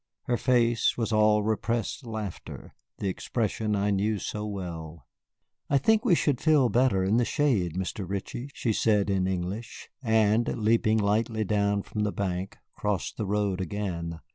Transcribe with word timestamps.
Her 0.23 0.35
face 0.35 0.97
was 0.97 1.11
all 1.11 1.43
repressed 1.43 2.07
laughter, 2.07 2.73
the 2.97 3.07
expression 3.07 3.75
I 3.75 3.91
knew 3.91 4.17
so 4.17 4.47
well. 4.47 5.05
"I 5.69 5.77
think 5.77 6.03
we 6.03 6.15
should 6.15 6.41
feel 6.41 6.69
better 6.69 7.03
in 7.03 7.17
the 7.17 7.23
shade, 7.23 7.75
Mr. 7.75 8.09
Ritchie," 8.09 8.49
she 8.51 8.73
said 8.73 9.11
in 9.11 9.27
English, 9.27 9.91
and, 10.01 10.57
leaping 10.57 10.97
lightly 10.97 11.43
down 11.43 11.83
from 11.83 12.01
the 12.01 12.11
bank, 12.11 12.57
crossed 12.73 13.17
the 13.17 13.27
road 13.27 13.61
again. 13.61 14.21